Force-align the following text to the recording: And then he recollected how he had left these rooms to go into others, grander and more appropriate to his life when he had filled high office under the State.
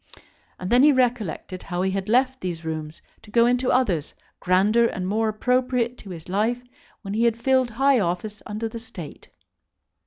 And 0.59 0.71
then 0.71 0.81
he 0.81 0.91
recollected 0.91 1.61
how 1.61 1.83
he 1.83 1.91
had 1.91 2.09
left 2.09 2.41
these 2.41 2.65
rooms 2.65 3.03
to 3.21 3.29
go 3.29 3.45
into 3.45 3.69
others, 3.69 4.15
grander 4.39 4.87
and 4.87 5.07
more 5.07 5.29
appropriate 5.29 5.95
to 5.99 6.09
his 6.09 6.27
life 6.27 6.63
when 7.03 7.13
he 7.13 7.25
had 7.25 7.37
filled 7.37 7.69
high 7.69 7.99
office 7.99 8.41
under 8.47 8.67
the 8.67 8.79
State. 8.79 9.29